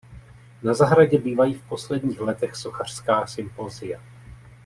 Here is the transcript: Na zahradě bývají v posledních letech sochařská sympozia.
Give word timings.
Na 0.63 0.73
zahradě 0.73 1.17
bývají 1.17 1.53
v 1.53 1.61
posledních 1.69 2.19
letech 2.19 2.55
sochařská 2.55 3.27
sympozia. 3.27 4.01